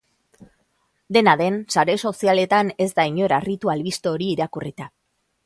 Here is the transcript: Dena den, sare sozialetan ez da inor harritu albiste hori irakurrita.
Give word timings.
Dena 1.17 1.35
den, 1.41 1.59
sare 1.75 1.97
sozialetan 2.07 2.73
ez 2.87 2.89
da 3.01 3.07
inor 3.13 3.37
harritu 3.39 3.73
albiste 3.77 4.13
hori 4.15 4.33
irakurrita. 4.39 4.91